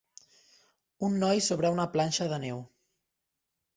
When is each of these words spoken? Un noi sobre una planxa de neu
Un 1.09 1.19
noi 1.23 1.43
sobre 1.49 1.71
una 1.75 1.87
planxa 1.97 2.29
de 2.33 2.41
neu 2.49 2.67